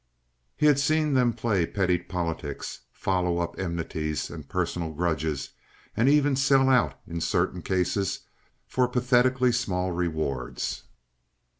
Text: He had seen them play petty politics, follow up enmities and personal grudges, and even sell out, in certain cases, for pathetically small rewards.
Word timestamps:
He 0.57 0.65
had 0.65 0.79
seen 0.79 1.13
them 1.13 1.31
play 1.31 1.63
petty 1.67 1.99
politics, 1.99 2.79
follow 2.91 3.37
up 3.37 3.59
enmities 3.59 4.31
and 4.31 4.49
personal 4.49 4.93
grudges, 4.93 5.51
and 5.95 6.09
even 6.09 6.35
sell 6.35 6.69
out, 6.69 6.99
in 7.05 7.21
certain 7.21 7.61
cases, 7.61 8.21
for 8.65 8.87
pathetically 8.87 9.51
small 9.51 9.91
rewards. 9.91 10.85